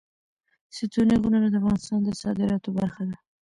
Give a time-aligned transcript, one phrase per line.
[0.77, 3.17] ستوني غرونه د افغانستان د صادراتو برخه ده.